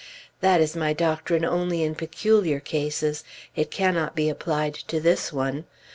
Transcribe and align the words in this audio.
That 0.39 0.61
is 0.61 0.75
my 0.75 0.93
doctrine 0.93 1.45
only 1.45 1.83
in 1.83 1.93
peculiar 1.93 2.59
cases; 2.59 3.23
it 3.55 3.69
cannot 3.69 4.15
be 4.15 4.29
applied 4.29 4.73
to 4.87 4.99
this 4.99 5.31
one. 5.31 5.65